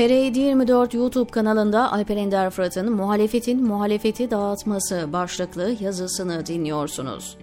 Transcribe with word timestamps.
TR724 0.00 0.96
YouTube 0.96 1.30
kanalında 1.30 1.92
Alper 1.92 2.16
Ender 2.16 2.50
Fırat'ın 2.50 2.92
Muhalefetin 2.92 3.62
Muhalefeti 3.66 4.30
Dağıtması 4.30 5.12
başlıklı 5.12 5.76
yazısını 5.80 6.46
dinliyorsunuz. 6.46 7.36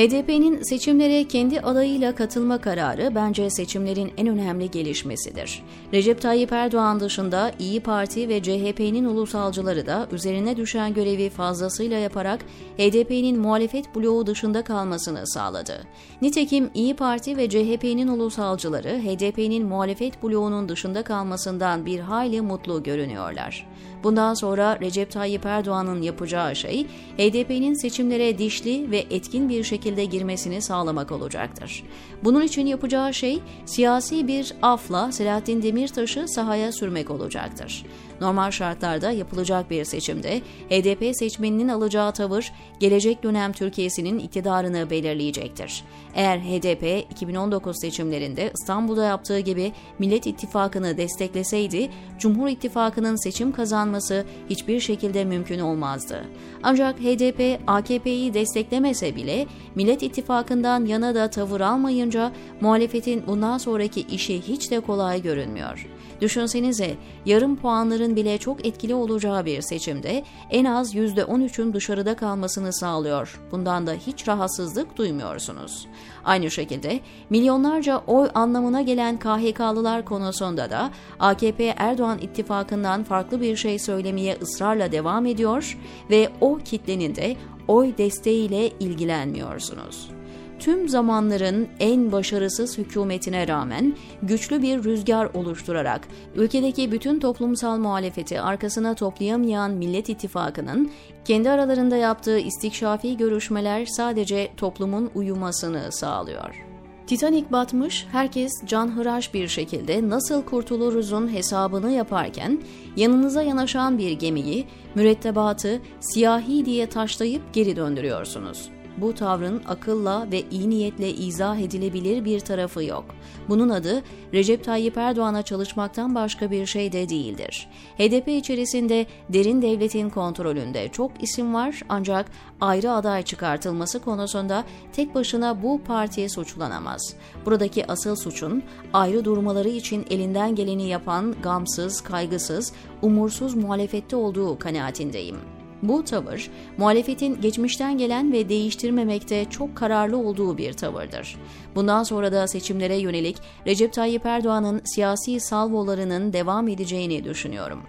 HDP'nin 0.00 0.62
seçimlere 0.62 1.24
kendi 1.24 1.60
adayıyla 1.60 2.14
katılma 2.14 2.58
kararı 2.58 3.14
bence 3.14 3.50
seçimlerin 3.50 4.12
en 4.16 4.26
önemli 4.26 4.70
gelişmesidir. 4.70 5.62
Recep 5.92 6.20
Tayyip 6.20 6.52
Erdoğan 6.52 7.00
dışında 7.00 7.52
İyi 7.58 7.80
Parti 7.80 8.28
ve 8.28 8.42
CHP'nin 8.42 9.04
ulusalcıları 9.04 9.86
da 9.86 10.08
üzerine 10.12 10.56
düşen 10.56 10.94
görevi 10.94 11.30
fazlasıyla 11.30 11.98
yaparak 11.98 12.40
HDP'nin 12.78 13.38
muhalefet 13.38 13.96
bloğu 13.96 14.26
dışında 14.26 14.64
kalmasını 14.64 15.26
sağladı. 15.26 15.86
Nitekim 16.22 16.70
İyi 16.74 16.96
Parti 16.96 17.36
ve 17.36 17.48
CHP'nin 17.48 18.08
ulusalcıları 18.08 18.88
HDP'nin 18.88 19.66
muhalefet 19.66 20.22
bloğunun 20.22 20.68
dışında 20.68 21.02
kalmasından 21.02 21.86
bir 21.86 22.00
hayli 22.00 22.40
mutlu 22.40 22.82
görünüyorlar. 22.82 23.66
Bundan 24.04 24.34
sonra 24.34 24.80
Recep 24.80 25.10
Tayyip 25.10 25.46
Erdoğan'ın 25.46 26.02
yapacağı 26.02 26.56
şey 26.56 26.86
HDP'nin 27.18 27.74
seçimlere 27.74 28.38
dişli 28.38 28.90
ve 28.90 29.04
etkin 29.10 29.48
bir 29.48 29.64
şekilde 29.64 29.89
girmesini 29.96 30.62
sağlamak 30.62 31.12
olacaktır. 31.12 31.82
Bunun 32.24 32.42
için 32.42 32.66
yapacağı 32.66 33.14
şey 33.14 33.40
siyasi 33.66 34.28
bir 34.28 34.54
afla 34.62 35.12
Selahattin 35.12 35.62
Demirtaş'ı 35.62 36.28
sahaya 36.28 36.72
sürmek 36.72 37.10
olacaktır. 37.10 37.84
Normal 38.20 38.50
şartlarda 38.50 39.10
yapılacak 39.10 39.70
bir 39.70 39.84
seçimde 39.84 40.40
HDP 40.70 41.16
seçmeninin 41.16 41.68
alacağı 41.68 42.12
tavır 42.12 42.52
gelecek 42.80 43.22
dönem 43.22 43.52
Türkiye'sinin 43.52 44.18
iktidarını 44.18 44.90
belirleyecektir. 44.90 45.84
Eğer 46.14 46.38
HDP 46.38 47.12
2019 47.12 47.80
seçimlerinde 47.80 48.52
İstanbul'da 48.60 49.04
yaptığı 49.04 49.38
gibi 49.38 49.72
Millet 49.98 50.26
İttifakı'nı 50.26 50.96
destekleseydi, 50.96 51.90
Cumhur 52.18 52.48
İttifakı'nın 52.48 53.16
seçim 53.16 53.52
kazanması 53.52 54.24
hiçbir 54.50 54.80
şekilde 54.80 55.24
mümkün 55.24 55.58
olmazdı. 55.58 56.24
Ancak 56.62 57.00
HDP 57.00 57.60
AKP'yi 57.66 58.34
desteklemese 58.34 59.16
bile 59.16 59.46
Millet 59.74 60.02
İttifakı'ndan 60.02 60.84
yana 60.84 61.14
da 61.14 61.30
tavır 61.30 61.60
almayınca 61.60 62.32
muhalefetin 62.60 63.26
bundan 63.26 63.58
sonraki 63.58 64.00
işi 64.00 64.40
hiç 64.40 64.70
de 64.70 64.80
kolay 64.80 65.22
görünmüyor. 65.22 65.86
Düşünsenize 66.20 66.94
yarım 67.26 67.56
puanların 67.56 68.16
bile 68.16 68.38
çok 68.38 68.66
etkili 68.66 68.94
olacağı 68.94 69.44
bir 69.44 69.62
seçimde 69.62 70.24
en 70.50 70.64
az 70.64 70.94
%13'ün 70.94 71.72
dışarıda 71.72 72.16
kalmasını 72.16 72.72
sağlıyor. 72.72 73.40
Bundan 73.52 73.86
da 73.86 73.92
hiç 73.92 74.28
rahatsızlık 74.28 74.96
duymuyorsunuz. 74.96 75.86
Aynı 76.24 76.50
şekilde 76.50 77.00
milyonlarca 77.30 78.02
oy 78.06 78.28
anlamına 78.34 78.82
gelen 78.82 79.18
KHK'lılar 79.18 80.04
konusunda 80.04 80.70
da 80.70 80.90
AKP 81.18 81.74
Erdoğan 81.76 82.18
ittifakından 82.18 83.04
farklı 83.04 83.40
bir 83.40 83.56
şey 83.56 83.78
söylemeye 83.78 84.36
ısrarla 84.42 84.92
devam 84.92 85.26
ediyor 85.26 85.78
ve 86.10 86.28
o 86.40 86.58
kitlenin 86.58 87.14
de 87.14 87.36
oy 87.68 87.98
desteğiyle 87.98 88.68
ilgilenmiyorsunuz 88.68 90.19
tüm 90.60 90.88
zamanların 90.88 91.68
en 91.80 92.12
başarısız 92.12 92.78
hükümetine 92.78 93.48
rağmen 93.48 93.96
güçlü 94.22 94.62
bir 94.62 94.84
rüzgar 94.84 95.30
oluşturarak 95.34 96.08
ülkedeki 96.34 96.92
bütün 96.92 97.20
toplumsal 97.20 97.78
muhalefeti 97.78 98.40
arkasına 98.40 98.94
toplayamayan 98.94 99.70
Millet 99.70 100.08
İttifakı'nın 100.08 100.90
kendi 101.24 101.50
aralarında 101.50 101.96
yaptığı 101.96 102.38
istikşafi 102.38 103.16
görüşmeler 103.16 103.86
sadece 103.86 104.52
toplumun 104.56 105.10
uyumasını 105.14 105.92
sağlıyor. 105.92 106.64
Titanic 107.06 107.52
batmış, 107.52 108.06
herkes 108.12 108.52
canhıraş 108.66 109.34
bir 109.34 109.48
şekilde 109.48 110.08
nasıl 110.08 110.42
kurtuluruzun 110.42 111.32
hesabını 111.32 111.90
yaparken 111.90 112.62
yanınıza 112.96 113.42
yanaşan 113.42 113.98
bir 113.98 114.12
gemiyi, 114.12 114.66
mürettebatı 114.94 115.80
siyahi 116.00 116.64
diye 116.64 116.86
taşlayıp 116.86 117.54
geri 117.54 117.76
döndürüyorsunuz.'' 117.76 118.79
Bu 119.00 119.14
tavrın 119.14 119.62
akılla 119.68 120.26
ve 120.32 120.42
iyi 120.50 120.70
niyetle 120.70 121.10
izah 121.10 121.58
edilebilir 121.58 122.24
bir 122.24 122.40
tarafı 122.40 122.84
yok. 122.84 123.04
Bunun 123.48 123.68
adı 123.68 124.02
Recep 124.34 124.64
Tayyip 124.64 124.96
Erdoğan'a 124.96 125.42
çalışmaktan 125.42 126.14
başka 126.14 126.50
bir 126.50 126.66
şey 126.66 126.92
de 126.92 127.08
değildir. 127.08 127.68
HDP 127.98 128.28
içerisinde 128.28 129.06
derin 129.28 129.62
devletin 129.62 130.10
kontrolünde 130.10 130.88
çok 130.88 131.22
isim 131.22 131.54
var 131.54 131.82
ancak 131.88 132.26
ayrı 132.60 132.92
aday 132.92 133.22
çıkartılması 133.22 134.00
konusunda 134.00 134.64
tek 134.92 135.14
başına 135.14 135.62
bu 135.62 135.80
partiye 135.86 136.28
suçlanamaz. 136.28 137.14
Buradaki 137.46 137.86
asıl 137.86 138.16
suçun 138.16 138.62
ayrı 138.92 139.24
durmaları 139.24 139.68
için 139.68 140.06
elinden 140.10 140.54
geleni 140.54 140.88
yapan 140.88 141.34
gamsız, 141.42 142.00
kaygısız, 142.00 142.72
umursuz 143.02 143.54
muhalefette 143.54 144.16
olduğu 144.16 144.58
kanaatindeyim. 144.58 145.59
Bu 145.82 146.04
tavır, 146.04 146.50
muhalefetin 146.78 147.40
geçmişten 147.40 147.98
gelen 147.98 148.32
ve 148.32 148.48
değiştirmemekte 148.48 149.44
çok 149.44 149.76
kararlı 149.76 150.16
olduğu 150.16 150.58
bir 150.58 150.72
tavırdır. 150.72 151.36
Bundan 151.74 152.02
sonra 152.02 152.32
da 152.32 152.48
seçimlere 152.48 152.96
yönelik 152.96 153.36
Recep 153.66 153.92
Tayyip 153.92 154.26
Erdoğan'ın 154.26 154.80
siyasi 154.84 155.40
salvolarının 155.40 156.32
devam 156.32 156.68
edeceğini 156.68 157.24
düşünüyorum. 157.24 157.82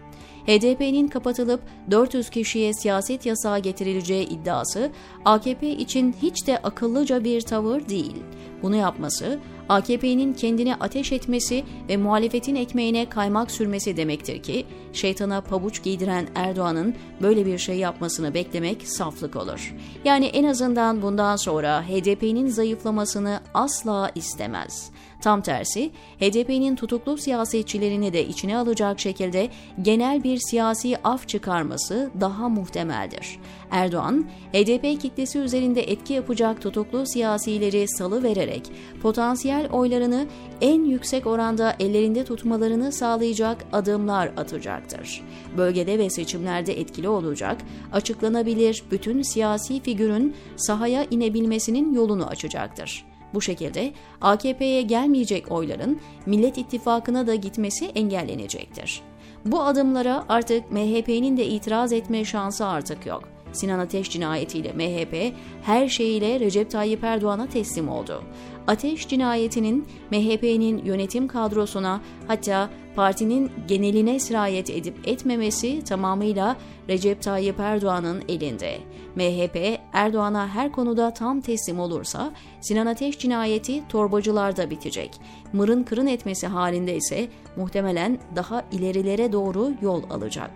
HDP'nin 0.47 1.07
kapatılıp 1.07 1.61
400 1.91 2.29
kişiye 2.29 2.73
siyaset 2.73 3.25
yasağı 3.25 3.59
getirileceği 3.59 4.27
iddiası 4.27 4.91
AKP 5.25 5.69
için 5.69 6.15
hiç 6.21 6.47
de 6.47 6.57
akıllıca 6.57 7.23
bir 7.23 7.41
tavır 7.41 7.89
değil. 7.89 8.15
Bunu 8.61 8.75
yapması 8.75 9.39
AKP'nin 9.71 10.33
kendine 10.33 10.75
ateş 10.75 11.11
etmesi 11.11 11.63
ve 11.89 11.97
muhalefetin 11.97 12.55
ekmeğine 12.55 13.09
kaymak 13.09 13.51
sürmesi 13.51 13.97
demektir 13.97 14.43
ki 14.43 14.65
şeytana 14.93 15.41
pabuç 15.41 15.83
giydiren 15.83 16.27
Erdoğan'ın 16.35 16.95
böyle 17.21 17.45
bir 17.45 17.57
şey 17.57 17.75
yapmasını 17.75 18.33
beklemek 18.33 18.87
saflık 18.87 19.35
olur. 19.35 19.75
Yani 20.05 20.25
en 20.25 20.43
azından 20.43 21.01
bundan 21.01 21.35
sonra 21.35 21.83
HDP'nin 21.83 22.47
zayıflamasını 22.47 23.39
asla 23.53 24.11
istemez. 24.15 24.91
Tam 25.21 25.41
tersi 25.41 25.91
HDP'nin 26.19 26.75
tutuklu 26.75 27.17
siyasetçilerini 27.17 28.13
de 28.13 28.27
içine 28.27 28.57
alacak 28.57 28.99
şekilde 28.99 29.49
genel 29.81 30.23
bir 30.23 30.39
siyasi 30.49 30.97
af 31.03 31.27
çıkarması 31.27 32.11
daha 32.19 32.49
muhtemeldir. 32.49 33.39
Erdoğan, 33.71 34.25
HDP 34.53 35.01
kitlesi 35.01 35.39
üzerinde 35.39 35.81
etki 35.81 36.13
yapacak 36.13 36.61
tutuklu 36.61 37.05
siyasileri 37.05 37.87
salı 37.87 38.23
vererek 38.23 38.71
potansiyel 39.01 39.60
oylarını 39.69 40.27
en 40.61 40.83
yüksek 40.83 41.27
oranda 41.27 41.75
ellerinde 41.79 42.25
tutmalarını 42.25 42.91
sağlayacak 42.91 43.65
adımlar 43.73 44.31
atacaktır. 44.37 45.21
Bölgede 45.57 45.99
ve 45.99 46.09
seçimlerde 46.09 46.79
etkili 46.79 47.09
olacak, 47.09 47.57
açıklanabilir 47.93 48.83
bütün 48.91 49.21
siyasi 49.21 49.79
figürün 49.79 50.35
sahaya 50.55 51.05
inebilmesinin 51.11 51.93
yolunu 51.93 52.27
açacaktır. 52.27 53.05
Bu 53.33 53.41
şekilde 53.41 53.93
AKP'ye 54.21 54.81
gelmeyecek 54.81 55.51
oyların 55.51 55.99
Millet 56.25 56.57
İttifakı'na 56.57 57.27
da 57.27 57.35
gitmesi 57.35 57.85
engellenecektir. 57.85 59.01
Bu 59.45 59.61
adımlara 59.61 60.25
artık 60.29 60.71
MHP'nin 60.71 61.37
de 61.37 61.45
itiraz 61.45 61.93
etme 61.93 62.25
şansı 62.25 62.65
artık 62.65 63.05
yok. 63.05 63.23
Sinan 63.53 63.79
Ateş 63.79 64.09
cinayetiyle 64.09 64.73
MHP 64.73 65.33
her 65.63 65.87
şeyiyle 65.87 66.39
Recep 66.39 66.71
Tayyip 66.71 67.03
Erdoğan'a 67.03 67.47
teslim 67.47 67.89
oldu. 67.89 68.23
Ateş 68.67 69.07
cinayetinin 69.07 69.87
MHP'nin 70.11 70.85
yönetim 70.85 71.27
kadrosuna 71.27 72.01
hatta 72.27 72.69
partinin 72.95 73.51
geneline 73.67 74.19
sirayet 74.19 74.69
edip 74.69 75.07
etmemesi 75.07 75.83
tamamıyla 75.83 76.57
Recep 76.89 77.21
Tayyip 77.21 77.59
Erdoğan'ın 77.59 78.23
elinde. 78.29 78.77
MHP 79.15 79.79
Erdoğan'a 79.93 80.47
her 80.47 80.71
konuda 80.71 81.13
tam 81.13 81.41
teslim 81.41 81.79
olursa 81.79 82.31
Sinan 82.61 82.85
Ateş 82.85 83.19
cinayeti 83.19 83.87
torbacılarda 83.87 84.69
bitecek. 84.69 85.11
Mırın 85.53 85.83
kırın 85.83 86.07
etmesi 86.07 86.47
halinde 86.47 86.95
ise 86.95 87.27
muhtemelen 87.55 88.19
daha 88.35 88.63
ilerilere 88.71 89.31
doğru 89.31 89.71
yol 89.81 90.03
alacak. 90.09 90.51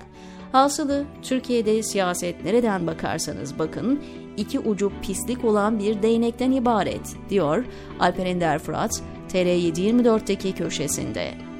Hasılı 0.51 1.05
Türkiye'de 1.21 1.83
siyaset 1.83 2.45
nereden 2.45 2.87
bakarsanız 2.87 3.59
bakın 3.59 4.03
iki 4.37 4.59
ucu 4.59 4.91
pislik 5.01 5.45
olan 5.45 5.79
bir 5.79 6.01
değnekten 6.01 6.51
ibaret 6.51 7.15
diyor 7.29 7.65
Alper 7.99 8.25
Ender 8.25 8.59
Fırat 8.59 9.01
TR724'deki 9.33 10.55
köşesinde. 10.55 11.54